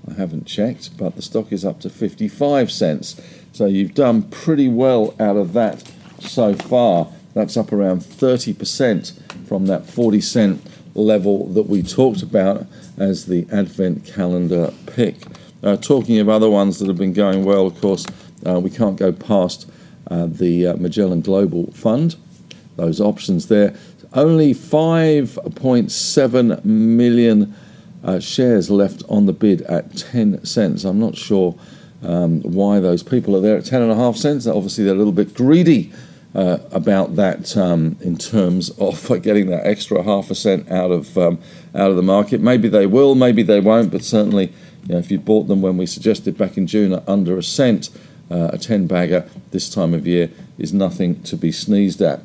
I 0.09 0.15
haven't 0.15 0.47
checked, 0.47 0.97
but 0.99 1.17
the 1.17 1.23
stock 1.23 1.53
is 1.53 1.65
up 1.65 1.81
to 1.81 1.91
55 1.91 2.71
cents. 2.71 3.21
So 3.53 3.67
you've 3.67 3.95
done 3.95 4.25
pretty 4.25 4.69
well 4.69 5.15
out 5.19 5.37
of 5.37 5.53
that 5.55 5.91
so 6.21 6.55
far. 6.55 7.09
That's 7.35 7.57
up 7.57 7.73
around 7.73 8.01
30% 8.01 9.47
from 9.47 9.67
that 9.67 9.87
40 9.87 10.21
cent 10.21 10.67
level 10.95 11.47
that 11.49 11.63
we 11.65 11.83
talked 11.83 12.23
about 12.23 12.67
as 12.99 13.27
the 13.27 13.47
Advent 13.51 14.05
calendar 14.05 14.73
pick. 14.87 15.17
Uh, 15.63 15.77
talking 15.77 16.19
of 16.19 16.29
other 16.29 16.51
ones 16.51 16.81
that 16.81 16.89
have 16.89 16.99
been 16.99 17.13
going 17.13 17.45
well, 17.45 17.65
of 17.67 17.81
course, 17.81 18.05
uh, 18.47 18.59
we 18.59 18.69
can't 18.69 18.97
go 18.97 19.13
past 19.13 19.71
uh, 20.11 20.27
the 20.27 20.67
uh, 20.67 20.75
Magellan 20.77 21.21
Global 21.21 21.71
Fund. 21.73 22.17
Those 22.77 23.01
options 23.01 23.47
there. 23.47 23.77
Only 24.13 24.55
5.7 24.55 26.65
million 26.65 27.55
uh, 28.03 28.19
shares 28.19 28.71
left 28.71 29.05
on 29.09 29.27
the 29.27 29.33
bid 29.33 29.63
at 29.63 29.97
10 29.97 30.45
cents. 30.45 30.83
I'm 30.85 30.99
not 30.99 31.17
sure 31.17 31.57
um, 32.03 32.43
why 32.43 32.81
those 32.81 33.05
people 33.05 33.37
are 33.37 33.41
there 33.41 33.57
at 33.57 33.63
10.5 33.65 34.17
cents. 34.17 34.49
Obviously, 34.49 34.85
they're 34.85 34.95
a 34.95 34.99
little 34.99 35.13
bit 35.13 35.35
greedy. 35.35 35.93
Uh, 36.35 36.57
about 36.71 37.17
that 37.17 37.55
um, 37.59 37.95
in 38.01 38.17
terms 38.17 38.71
of 38.79 39.07
getting 39.23 39.51
that 39.51 39.67
extra 39.67 40.03
half 40.03 40.31
a 40.31 40.35
cent 40.35 40.73
out 40.73 40.91
of 40.91 41.19
um, 41.19 41.39
out 41.75 41.91
of 41.91 41.97
the 41.97 42.03
market. 42.03 42.41
Maybe 42.41 42.71
they 42.71 42.87
will, 42.87 43.15
maybe 43.15 43.43
they 43.43 43.61
won't, 43.61 43.93
but 43.93 44.03
certainly 44.03 44.51
you 44.87 44.95
know, 44.95 44.99
if 44.99 45.11
you 45.11 45.19
bought 45.19 45.45
them 45.45 45.63
when 45.63 45.77
we 45.77 45.87
suggested 45.87 46.37
back 46.37 46.57
in 46.57 46.67
June 46.67 46.93
at 46.93 47.09
under 47.09 47.39
a 47.39 47.43
cent, 47.43 47.91
uh, 48.31 48.51
a 48.53 48.59
10 48.59 48.87
bagger 48.87 49.29
this 49.51 49.73
time 49.73 49.95
of 49.95 50.07
year 50.07 50.31
is 50.59 50.73
nothing 50.73 51.23
to 51.23 51.37
be 51.37 51.53
sneezed 51.53 52.01
at. 52.01 52.21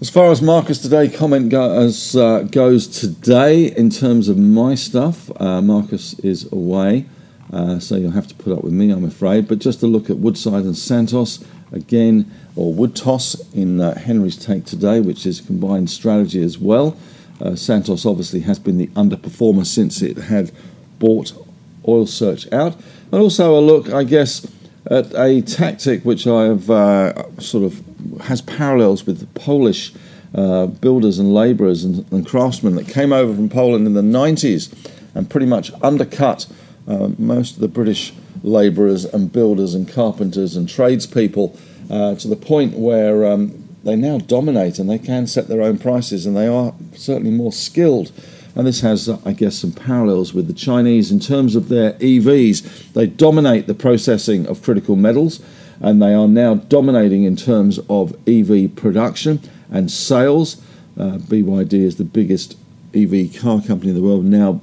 As 0.00 0.10
far 0.10 0.32
as 0.32 0.42
Marcus 0.42 0.78
Today 0.78 1.08
comment 1.08 1.48
go, 1.48 1.78
as, 1.78 2.16
uh, 2.16 2.40
goes 2.40 2.88
today, 2.88 3.66
in 3.66 3.88
terms 3.88 4.28
of 4.28 4.36
my 4.36 4.74
stuff, 4.74 5.30
uh, 5.40 5.62
Marcus 5.62 6.18
is 6.20 6.50
away, 6.52 7.06
uh, 7.52 7.78
so 7.78 7.96
you'll 7.96 8.10
have 8.10 8.26
to 8.26 8.34
put 8.34 8.52
up 8.52 8.64
with 8.64 8.72
me, 8.72 8.90
I'm 8.90 9.04
afraid. 9.04 9.46
But 9.46 9.60
just 9.60 9.78
to 9.80 9.86
look 9.86 10.10
at 10.10 10.18
Woodside 10.18 10.64
and 10.64 10.76
Santos 10.76 11.44
again, 11.70 12.30
or 12.56 12.74
Woodtos 12.74 13.40
in 13.54 13.80
uh, 13.80 13.98
Henry's 13.98 14.36
take 14.36 14.64
today, 14.64 15.00
which 15.00 15.24
is 15.24 15.40
combined 15.40 15.88
strategy 15.88 16.42
as 16.42 16.58
well. 16.58 16.96
Uh, 17.40 17.54
Santos 17.54 18.04
obviously 18.04 18.40
has 18.40 18.58
been 18.58 18.78
the 18.78 18.88
underperformer 18.88 19.64
since 19.64 20.02
it 20.02 20.16
had 20.16 20.50
bought 20.98 21.32
Oil 21.86 22.06
Search 22.06 22.50
out. 22.52 22.76
And 23.10 23.20
also 23.20 23.58
a 23.58 23.60
look, 23.60 23.90
I 23.92 24.04
guess, 24.04 24.46
at 24.90 25.14
a 25.14 25.42
tactic 25.42 26.04
which 26.04 26.26
I 26.26 26.44
have 26.44 26.70
uh, 26.70 27.40
sort 27.40 27.64
of 27.64 27.82
has 28.22 28.42
parallels 28.42 29.06
with 29.06 29.20
the 29.20 29.26
Polish 29.38 29.92
uh, 30.34 30.66
builders 30.66 31.18
and 31.18 31.34
labourers 31.34 31.84
and, 31.84 32.10
and, 32.10 32.26
craftsmen 32.26 32.74
that 32.76 32.88
came 32.88 33.12
over 33.12 33.34
from 33.34 33.50
Poland 33.50 33.86
in 33.86 33.92
the 33.92 34.00
90s 34.00 34.72
and 35.14 35.28
pretty 35.28 35.44
much 35.44 35.70
undercut 35.82 36.46
uh, 36.88 37.10
most 37.18 37.56
of 37.56 37.60
the 37.60 37.68
British 37.68 38.14
labourers 38.42 39.04
and 39.04 39.30
builders 39.30 39.74
and 39.74 39.86
carpenters 39.88 40.56
and 40.56 40.68
tradespeople 40.68 41.56
uh, 41.90 42.14
to 42.14 42.28
the 42.28 42.36
point 42.36 42.78
where 42.78 43.26
um, 43.26 43.68
they 43.84 43.94
now 43.94 44.18
dominate 44.18 44.78
and 44.78 44.88
they 44.88 44.98
can 44.98 45.26
set 45.26 45.48
their 45.48 45.60
own 45.60 45.78
prices 45.78 46.24
and 46.24 46.36
they 46.36 46.46
are 46.46 46.72
certainly 46.94 47.30
more 47.30 47.52
skilled 47.52 48.10
and 48.54 48.66
this 48.66 48.80
has, 48.82 49.08
I 49.08 49.32
guess, 49.32 49.56
some 49.56 49.72
parallels 49.72 50.34
with 50.34 50.46
the 50.46 50.52
Chinese 50.52 51.10
in 51.10 51.20
terms 51.20 51.56
of 51.56 51.68
their 51.68 51.94
EVs. 51.94 52.92
They 52.92 53.06
dominate 53.06 53.66
the 53.66 53.74
processing 53.74 54.46
of 54.46 54.62
critical 54.62 54.96
metals, 54.96 55.40
and 55.80 56.02
they 56.02 56.12
are 56.12 56.28
now 56.28 56.54
dominating 56.54 57.24
in 57.24 57.36
terms 57.36 57.80
of 57.88 58.14
EV 58.28 58.76
production 58.76 59.40
and 59.70 59.90
sales. 59.90 60.60
Uh, 60.98 61.18
BYD 61.18 61.72
is 61.72 61.96
the 61.96 62.04
biggest 62.04 62.56
EV 62.94 63.34
car 63.40 63.62
company 63.62 63.90
in 63.90 63.96
the 63.96 64.02
world, 64.02 64.24
now 64.24 64.60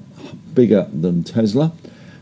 bigger 0.53 0.88
than 0.93 1.24
Tesla. 1.24 1.72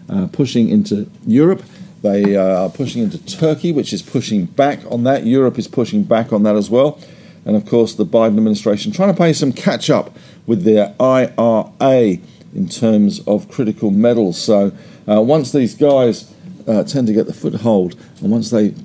Uh, 0.09 0.27
pushing 0.27 0.69
into 0.69 1.09
Europe, 1.25 1.63
they 2.01 2.38
uh, 2.38 2.63
are 2.63 2.69
pushing 2.69 3.03
into 3.03 3.17
Turkey, 3.25 3.74
which 3.74 3.91
is 3.91 4.01
pushing 4.01 4.45
back 4.45 4.79
on 4.89 5.03
that. 5.03 5.25
Europe 5.25 5.59
is 5.59 5.67
pushing 5.67 6.03
back 6.03 6.31
on 6.31 6.43
that 6.43 6.55
as 6.55 6.69
well. 6.69 6.97
And 7.43 7.55
of 7.55 7.65
course, 7.65 7.93
the 7.93 8.05
Biden 8.05 8.38
administration 8.38 8.91
trying 8.91 9.09
to 9.09 9.15
play 9.15 9.33
some 9.33 9.51
catch 9.51 9.89
up 9.89 10.15
with 10.48 10.63
their 10.63 10.96
IRA 11.00 12.18
in 12.56 12.68
terms 12.70 13.20
of 13.27 13.50
critical 13.50 13.92
metals. 13.92 14.42
So 14.42 14.72
uh, 15.08 15.22
once 15.22 15.51
these 15.51 15.75
guys 15.75 16.34
uh, 16.68 16.84
tend 16.84 17.06
to 17.08 17.13
get 17.13 17.27
the 17.27 17.34
foothold, 17.34 17.96
and 18.22 18.32
once 18.32 18.50
they 18.50 18.72
c- 18.72 18.75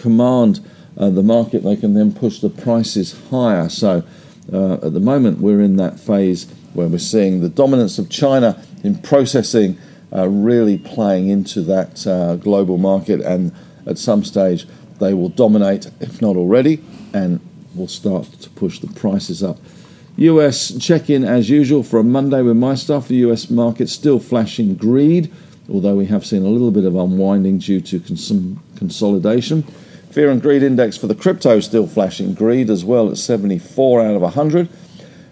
command 0.00 0.60
uh, 0.98 1.10
the 1.10 1.22
market, 1.22 1.62
they 1.62 1.76
can 1.76 1.94
then 1.94 2.12
push 2.12 2.40
the 2.40 2.50
prices 2.50 3.16
higher. 3.30 3.68
So 3.68 4.02
uh, 4.52 4.74
at 4.74 4.92
the 4.92 5.00
moment, 5.00 5.38
we're 5.38 5.60
in 5.60 5.76
that 5.76 6.00
phase 6.00 6.50
where 6.74 6.88
we're 6.88 6.98
seeing 6.98 7.40
the 7.40 7.48
dominance 7.48 7.98
of 7.98 8.08
China 8.08 8.62
in 8.82 8.96
processing 8.96 9.78
uh, 10.12 10.28
really 10.28 10.78
playing 10.78 11.28
into 11.28 11.62
that 11.62 12.06
uh, 12.06 12.36
global 12.36 12.78
market, 12.78 13.20
and 13.20 13.52
at 13.86 13.98
some 13.98 14.24
stage, 14.24 14.66
they 14.98 15.14
will 15.14 15.28
dominate, 15.28 15.90
if 16.00 16.20
not 16.20 16.36
already, 16.36 16.82
and 17.12 17.40
will 17.74 17.88
start 17.88 18.24
to 18.40 18.50
push 18.50 18.80
the 18.80 18.88
prices 18.88 19.42
up. 19.42 19.56
US 20.16 20.76
check 20.78 21.08
in 21.08 21.24
as 21.24 21.48
usual 21.48 21.82
for 21.82 21.98
a 21.98 22.04
Monday 22.04 22.42
with 22.42 22.56
my 22.56 22.74
stuff. 22.74 23.08
The 23.08 23.16
US 23.16 23.50
market 23.50 23.88
still 23.88 24.18
flashing 24.18 24.74
greed, 24.74 25.32
although 25.68 25.96
we 25.96 26.06
have 26.06 26.26
seen 26.26 26.44
a 26.44 26.48
little 26.48 26.70
bit 26.70 26.84
of 26.84 26.94
unwinding 26.94 27.58
due 27.58 27.80
to 27.80 28.00
cons- 28.00 28.32
consolidation. 28.76 29.62
Fear 30.10 30.30
and 30.30 30.42
greed 30.42 30.62
index 30.62 30.96
for 30.96 31.06
the 31.06 31.14
crypto 31.14 31.60
still 31.60 31.86
flashing 31.86 32.34
greed 32.34 32.68
as 32.68 32.84
well 32.84 33.10
at 33.10 33.16
74 33.16 34.02
out 34.02 34.16
of 34.16 34.22
100. 34.22 34.68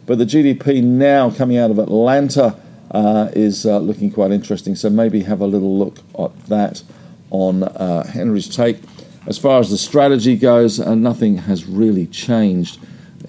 But 0.07 0.19
the 0.19 0.25
GDP 0.25 0.83
now 0.83 1.31
coming 1.31 1.59
out 1.59 1.71
of 1.71 1.79
Atlanta 1.79 2.59
uh, 2.91 3.29
is 3.35 3.67
uh, 3.67 3.79
looking 3.79 4.11
quite 4.11 4.31
interesting. 4.31 4.75
So 4.75 4.89
maybe 4.89 5.23
have 5.23 5.41
a 5.41 5.47
little 5.47 5.79
look 5.79 5.99
at 6.19 6.47
that 6.47 6.83
on 7.31 7.65
uh, 7.65 8.07
Henry's 8.07 8.49
take. 8.49 8.79
As 9.27 9.37
far 9.37 9.61
as 9.61 9.71
the 9.71 9.77
strategy 9.77 10.37
goes, 10.37 10.81
uh, 10.81 10.95
nothing 10.95 11.37
has 11.37 11.67
really 11.67 12.07
changed. 12.07 12.79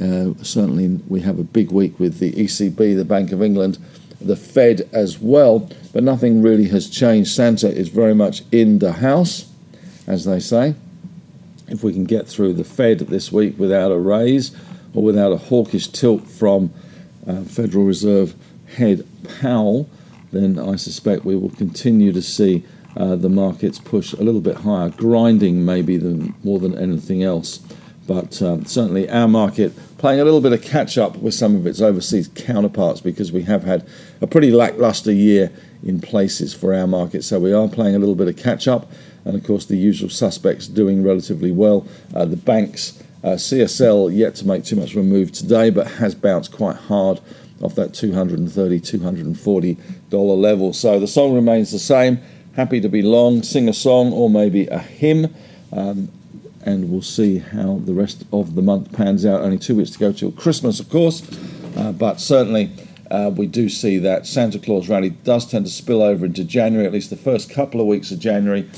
Uh, 0.01 0.33
certainly, 0.43 0.87
we 1.07 1.21
have 1.21 1.39
a 1.39 1.43
big 1.43 1.71
week 1.71 1.99
with 1.99 2.19
the 2.19 2.31
ECB, 2.31 2.95
the 2.95 3.05
Bank 3.05 3.31
of 3.31 3.43
England, 3.43 3.77
the 4.21 4.35
Fed 4.35 4.87
as 4.93 5.19
well, 5.19 5.69
but 5.93 6.03
nothing 6.03 6.41
really 6.41 6.67
has 6.69 6.89
changed. 6.89 7.31
Santa 7.31 7.69
is 7.69 7.89
very 7.89 8.13
much 8.13 8.43
in 8.51 8.79
the 8.79 8.93
house, 8.93 9.51
as 10.07 10.25
they 10.25 10.39
say. 10.39 10.75
If 11.67 11.83
we 11.83 11.93
can 11.93 12.05
get 12.05 12.27
through 12.27 12.53
the 12.53 12.63
Fed 12.63 12.99
this 12.99 13.31
week 13.31 13.59
without 13.59 13.91
a 13.91 13.99
raise 13.99 14.55
or 14.93 15.03
without 15.03 15.31
a 15.31 15.37
hawkish 15.37 15.87
tilt 15.87 16.27
from 16.27 16.73
uh, 17.27 17.41
Federal 17.41 17.85
Reserve 17.85 18.35
head 18.75 19.05
Powell, 19.41 19.89
then 20.31 20.59
I 20.59 20.75
suspect 20.75 21.25
we 21.25 21.35
will 21.35 21.51
continue 21.51 22.11
to 22.11 22.21
see 22.21 22.63
uh, 22.97 23.15
the 23.15 23.29
markets 23.29 23.79
push 23.79 24.13
a 24.13 24.23
little 24.23 24.41
bit 24.41 24.57
higher, 24.57 24.89
grinding 24.89 25.63
maybe 25.63 25.97
than 25.97 26.33
more 26.43 26.59
than 26.59 26.77
anything 26.77 27.23
else. 27.23 27.59
But 28.09 28.41
um, 28.41 28.65
certainly 28.65 29.07
our 29.07 29.27
market 29.27 29.71
playing 29.99 30.19
a 30.19 30.23
little 30.23 30.41
bit 30.41 30.51
of 30.51 30.63
catch 30.63 30.97
up 30.97 31.15
with 31.17 31.31
some 31.31 31.55
of 31.55 31.67
its 31.67 31.79
overseas 31.79 32.27
counterparts 32.33 33.01
because 33.01 33.31
we 33.31 33.43
have 33.43 33.63
had 33.63 33.87
a 34.19 34.25
pretty 34.25 34.49
lackluster 34.49 35.11
year 35.11 35.51
in 35.83 36.01
places 36.01 36.51
for 36.51 36.73
our 36.73 36.87
market. 36.87 37.23
So 37.23 37.39
we 37.39 37.53
are 37.53 37.67
playing 37.67 37.93
a 37.93 37.99
little 37.99 38.15
bit 38.15 38.27
of 38.27 38.35
catch 38.35 38.67
up, 38.67 38.91
and 39.25 39.35
of 39.35 39.43
course, 39.43 39.67
the 39.67 39.77
usual 39.77 40.09
suspects 40.09 40.67
doing 40.67 41.03
relatively 41.03 41.51
well. 41.51 41.87
Uh, 42.15 42.25
the 42.25 42.35
banks, 42.35 42.99
uh, 43.23 43.35
CSL, 43.35 44.11
yet 44.11 44.33
to 44.37 44.47
make 44.47 44.63
too 44.63 44.75
much 44.75 44.93
of 44.93 44.97
a 44.97 45.03
move 45.03 45.31
today, 45.31 45.69
but 45.69 45.85
has 45.85 46.15
bounced 46.15 46.51
quite 46.51 46.77
hard 46.77 47.21
off 47.61 47.75
that 47.75 47.93
230 47.93 48.79
240 48.79 49.77
dollar 50.09 50.35
level. 50.35 50.73
So 50.73 50.99
the 50.99 51.07
song 51.07 51.35
remains 51.35 51.71
the 51.71 51.77
same. 51.77 52.17
Happy 52.55 52.81
to 52.81 52.89
be 52.89 53.03
long, 53.03 53.43
sing 53.43 53.69
a 53.69 53.73
song 53.73 54.11
or 54.13 54.31
maybe 54.31 54.65
a 54.65 54.79
hymn. 54.79 55.35
Um, 55.71 56.09
and 56.65 56.89
we'll 56.89 57.01
see 57.01 57.39
how 57.39 57.79
the 57.85 57.93
rest 57.93 58.25
of 58.33 58.55
the 58.55 58.61
month 58.61 58.91
pans 58.91 59.25
out. 59.25 59.41
Only 59.41 59.57
two 59.57 59.75
weeks 59.75 59.91
to 59.91 59.99
go 59.99 60.11
till 60.11 60.31
Christmas, 60.31 60.79
of 60.79 60.89
course, 60.89 61.23
uh, 61.77 61.91
but 61.91 62.19
certainly 62.19 62.71
uh, 63.09 63.31
we 63.33 63.47
do 63.47 63.69
see 63.69 63.97
that 63.99 64.27
Santa 64.27 64.59
Claus 64.59 64.89
rally 64.89 65.09
does 65.09 65.49
tend 65.49 65.65
to 65.65 65.71
spill 65.71 66.01
over 66.01 66.25
into 66.25 66.43
January, 66.43 66.85
at 66.85 66.93
least 66.93 67.09
the 67.09 67.15
first 67.17 67.49
couple 67.49 67.81
of 67.81 67.87
weeks 67.87 68.11
of 68.11 68.19
January. 68.19 68.69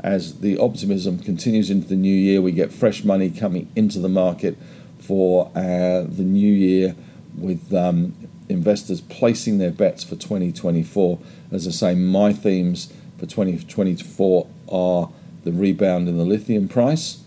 As 0.00 0.40
the 0.40 0.58
optimism 0.58 1.18
continues 1.18 1.70
into 1.70 1.88
the 1.88 1.96
new 1.96 2.14
year, 2.14 2.40
we 2.40 2.52
get 2.52 2.72
fresh 2.72 3.04
money 3.04 3.30
coming 3.30 3.70
into 3.74 3.98
the 3.98 4.08
market 4.08 4.56
for 4.98 5.50
uh, 5.54 6.02
the 6.02 6.24
new 6.24 6.52
year 6.52 6.94
with 7.36 7.72
um, 7.74 8.14
investors 8.48 9.00
placing 9.00 9.58
their 9.58 9.70
bets 9.70 10.04
for 10.04 10.16
2024. 10.16 11.18
As 11.50 11.66
I 11.66 11.70
say, 11.70 11.94
my 11.94 12.32
themes 12.32 12.92
for 13.18 13.26
2024 13.26 14.48
are 14.70 15.10
the 15.44 15.52
rebound 15.52 16.08
in 16.08 16.18
the 16.18 16.24
lithium 16.24 16.68
price 16.68 17.22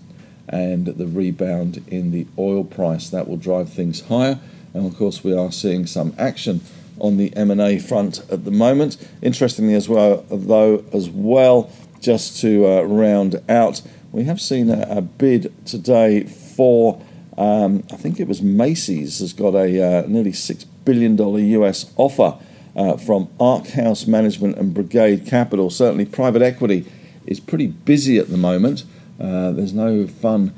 and 0.50 0.88
the 0.88 1.08
rebound 1.08 1.84
in 1.88 2.12
the 2.12 2.28
oil 2.38 2.64
price. 2.64 3.10
That 3.10 3.28
will 3.28 3.38
drive 3.38 3.72
things 3.72 4.02
higher. 4.02 4.40
And 4.74 4.86
of 4.86 4.98
course, 4.98 5.24
we 5.24 5.36
are 5.36 5.52
seeing 5.52 5.86
some 5.86 6.14
action 6.18 6.62
on 7.00 7.18
the 7.18 7.36
M&A 7.36 7.80
front 7.80 8.20
at 8.32 8.46
the 8.46 8.52
moment. 8.52 8.98
Interestingly, 9.22 9.74
as 9.74 9.88
well, 9.88 10.26
though, 10.30 10.84
as 10.94 11.10
well, 11.10 11.72
just 12.02 12.40
to 12.42 12.66
uh, 12.66 12.82
round 12.84 13.42
out, 13.48 13.82
we 14.12 14.24
have 14.24 14.42
seen 14.42 14.70
a, 14.70 14.86
a 14.90 15.02
bid 15.02 15.54
today 15.66 16.24
for. 16.24 17.02
Um, 17.38 17.86
I 17.90 17.96
think 17.96 18.20
it 18.20 18.28
was 18.28 18.42
Macy's 18.42 19.20
has 19.20 19.32
got 19.32 19.56
a 19.56 19.82
uh, 19.82 20.08
nearly 20.08 20.34
six 20.34 20.66
billion 20.66 21.16
dollar 21.16 21.40
US 21.40 21.94
offer 21.96 22.38
uh, 22.76 22.98
from 22.98 23.28
Arkhouse 23.40 24.08
Management 24.08 24.58
and 24.58 24.74
Brigade 24.74 25.26
Capital. 25.26 25.70
Certainly, 25.70 26.08
private 26.08 26.42
equity 26.42 26.86
is 27.26 27.40
pretty 27.40 27.68
busy 27.68 28.18
at 28.18 28.30
the 28.30 28.38
moment. 28.38 28.84
Uh, 29.20 29.52
there's 29.52 29.74
no 29.74 30.08
fun 30.08 30.54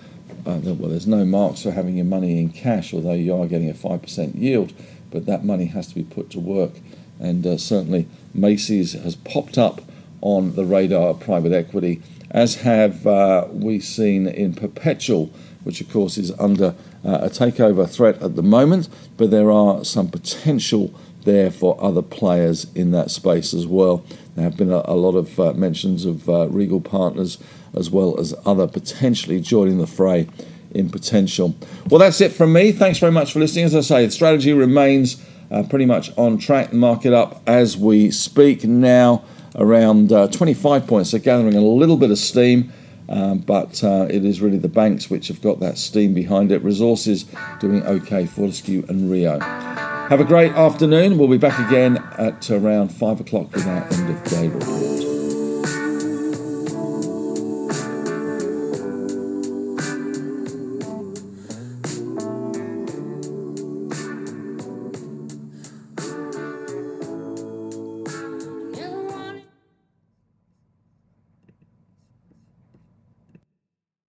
uh, 0.45 0.59
well, 0.63 0.89
there's 0.89 1.07
no 1.07 1.23
marks 1.25 1.63
for 1.63 1.71
having 1.71 1.95
your 1.95 2.05
money 2.05 2.39
in 2.39 2.49
cash, 2.49 2.93
although 2.93 3.13
you 3.13 3.35
are 3.35 3.45
getting 3.45 3.69
a 3.69 3.73
5% 3.73 4.39
yield, 4.39 4.73
but 5.11 5.25
that 5.25 5.45
money 5.45 5.65
has 5.65 5.87
to 5.87 5.95
be 5.95 6.03
put 6.03 6.29
to 6.31 6.39
work. 6.39 6.71
And 7.19 7.45
uh, 7.45 7.57
certainly, 7.57 8.07
Macy's 8.33 8.93
has 8.93 9.15
popped 9.15 9.57
up 9.57 9.81
on 10.21 10.55
the 10.55 10.65
radar 10.65 11.09
of 11.09 11.19
private 11.19 11.51
equity, 11.51 12.01
as 12.31 12.55
have 12.55 13.05
uh, 13.05 13.47
we 13.51 13.79
seen 13.79 14.27
in 14.27 14.53
Perpetual, 14.53 15.31
which 15.63 15.81
of 15.81 15.91
course 15.91 16.17
is 16.17 16.31
under 16.39 16.75
uh, 17.05 17.19
a 17.21 17.29
takeover 17.29 17.87
threat 17.87 18.21
at 18.21 18.35
the 18.35 18.43
moment, 18.43 18.89
but 19.17 19.29
there 19.29 19.51
are 19.51 19.83
some 19.83 20.07
potential 20.07 20.93
there 21.23 21.51
for 21.51 21.81
other 21.83 22.01
players 22.01 22.67
in 22.75 22.91
that 22.91 23.11
space 23.11 23.53
as 23.53 23.67
well. 23.67 24.03
There 24.35 24.43
have 24.43 24.57
been 24.57 24.71
a, 24.71 24.81
a 24.85 24.95
lot 24.95 25.15
of 25.15 25.39
uh, 25.39 25.53
mentions 25.53 26.05
of 26.05 26.29
uh, 26.29 26.47
Regal 26.49 26.81
Partners 26.81 27.37
as 27.73 27.89
well 27.89 28.19
as 28.19 28.33
other 28.45 28.67
potentially 28.67 29.39
joining 29.39 29.77
the 29.77 29.87
fray 29.87 30.27
in 30.71 30.89
potential. 30.89 31.55
Well, 31.89 31.99
that's 31.99 32.21
it 32.21 32.31
from 32.31 32.53
me. 32.53 32.71
Thanks 32.71 32.99
very 32.99 33.11
much 33.11 33.33
for 33.33 33.39
listening. 33.39 33.65
As 33.65 33.75
I 33.75 33.81
say, 33.81 34.05
the 34.05 34.11
strategy 34.11 34.53
remains 34.53 35.23
uh, 35.49 35.63
pretty 35.63 35.85
much 35.85 36.15
on 36.17 36.37
track. 36.37 36.71
The 36.71 36.77
market 36.77 37.13
up 37.13 37.41
as 37.45 37.77
we 37.77 38.11
speak 38.11 38.63
now, 38.63 39.23
around 39.55 40.11
uh, 40.11 40.27
25 40.27 40.87
points. 40.87 41.11
So 41.11 41.19
gathering 41.19 41.55
a 41.55 41.61
little 41.61 41.97
bit 41.97 42.11
of 42.11 42.17
steam. 42.17 42.71
Um, 43.09 43.39
but 43.39 43.83
uh, 43.83 44.07
it 44.09 44.23
is 44.23 44.39
really 44.39 44.57
the 44.57 44.69
banks 44.69 45.09
which 45.09 45.27
have 45.27 45.41
got 45.41 45.59
that 45.59 45.77
steam 45.77 46.13
behind 46.13 46.51
it. 46.51 46.63
Resources 46.63 47.25
doing 47.59 47.83
okay, 47.83 48.25
Fortescue 48.25 48.85
and 48.87 49.11
Rio. 49.11 49.80
Have 50.11 50.19
a 50.19 50.25
great 50.25 50.51
afternoon. 50.51 51.17
We'll 51.17 51.29
be 51.29 51.37
back 51.37 51.57
again 51.69 51.95
at 52.17 52.51
around 52.51 52.89
5 52.89 53.21
o'clock 53.21 53.53
with 53.53 53.65
our 53.65 53.87
end 53.93 54.09
of 54.09 54.23
day 54.25 54.49
report. 54.49 55.10